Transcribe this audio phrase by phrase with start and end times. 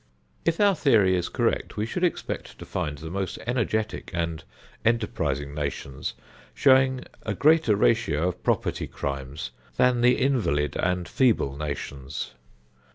[0.45, 4.43] If our theory is correct, we should expect to find the most energetic and
[4.83, 6.15] enterprising nations
[6.55, 12.33] showing a greater ratio of property crimes than the invalid and feeble nations.